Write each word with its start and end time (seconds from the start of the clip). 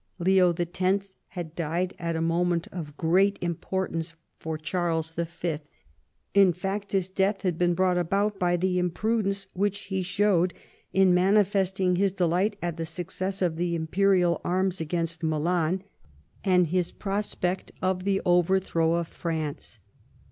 Leo 0.17 0.51
X. 0.51 1.11
had 1.27 1.55
died 1.55 1.93
at 1.99 2.15
a 2.15 2.23
moment 2.23 2.67
of 2.71 2.97
great 2.97 3.37
importance 3.39 4.13
for 4.39 4.57
Charles 4.57 5.11
V.; 5.11 5.59
in 6.33 6.53
fact 6.53 6.91
his 6.91 7.07
death 7.07 7.43
had 7.43 7.55
been 7.59 7.75
brought 7.75 7.99
about 7.99 8.39
by 8.39 8.57
the 8.57 8.79
imprudence 8.79 9.45
which 9.53 9.77
he 9.81 10.01
showed 10.01 10.55
in 10.91 11.13
manifesting 11.13 11.97
his 11.97 12.11
delight 12.13 12.55
at 12.63 12.77
the 12.77 12.83
success 12.87 13.43
of 13.43 13.57
the 13.57 13.75
imperial 13.75 14.41
arms 14.43 14.81
against 14.81 15.21
Milan, 15.21 15.83
and 16.43 16.69
his 16.69 16.91
prospect 16.91 17.71
of 17.79 18.03
the 18.03 18.23
over 18.25 18.59
throw 18.59 18.95
of 18.95 19.07
France. 19.07 19.77